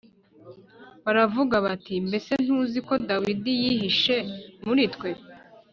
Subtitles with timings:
[1.03, 4.17] baravuga bati “Mbese ntuzi ko Dawidi yihishe
[4.65, 5.09] muri twe”